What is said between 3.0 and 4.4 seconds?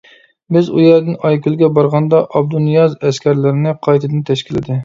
ئەسكەرلىرىنى قايتىدىن